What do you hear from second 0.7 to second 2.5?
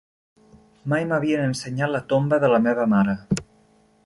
Mai m'havien ensenyat la tomba